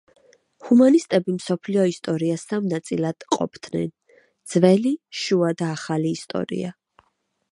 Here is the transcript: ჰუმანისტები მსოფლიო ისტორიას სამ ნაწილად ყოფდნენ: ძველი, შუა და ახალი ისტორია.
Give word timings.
ჰუმანისტები 0.67 1.33
მსოფლიო 1.33 1.83
ისტორიას 1.89 2.45
სამ 2.53 2.71
ნაწილად 2.71 3.27
ყოფდნენ: 3.35 3.93
ძველი, 4.55 4.97
შუა 5.25 5.53
და 5.63 5.71
ახალი 5.77 6.17
ისტორია. 6.21 6.73